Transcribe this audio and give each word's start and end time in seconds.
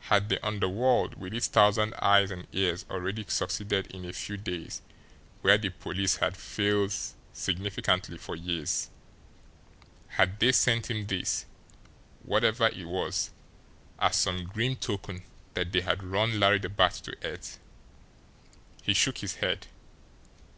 Had 0.00 0.28
the 0.28 0.38
underworld 0.46 1.14
with 1.14 1.32
its 1.32 1.46
thousand 1.46 1.94
eyes 1.94 2.30
and 2.30 2.46
ears 2.52 2.84
already 2.90 3.24
succeeded 3.26 3.86
in 3.86 4.04
a 4.04 4.12
few 4.12 4.36
days 4.36 4.82
where 5.40 5.56
the 5.56 5.70
police 5.70 6.16
had 6.16 6.36
failed 6.36 6.92
signally 7.32 7.70
for 8.18 8.36
years 8.36 8.90
had 10.08 10.38
they 10.40 10.52
sent 10.52 10.90
him 10.90 11.06
this, 11.06 11.46
whatever 12.22 12.66
it 12.68 12.84
was, 12.86 13.30
as 13.98 14.14
some 14.16 14.44
grim 14.44 14.76
token 14.76 15.22
that 15.54 15.72
they 15.72 15.80
had 15.80 16.02
run 16.04 16.38
Larry 16.38 16.58
the 16.58 16.68
Bat 16.68 16.92
to 17.04 17.16
earth? 17.24 17.58
He 18.82 18.92
shook 18.92 19.16
his 19.16 19.36
head. 19.36 19.68